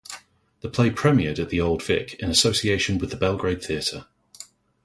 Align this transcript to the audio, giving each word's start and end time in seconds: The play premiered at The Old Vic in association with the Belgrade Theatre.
The 0.61 0.67
play 0.69 0.89
premiered 0.89 1.37
at 1.37 1.49
The 1.51 1.61
Old 1.61 1.83
Vic 1.83 2.15
in 2.15 2.31
association 2.31 2.97
with 2.97 3.11
the 3.11 3.17
Belgrade 3.17 3.61
Theatre. 3.61 4.07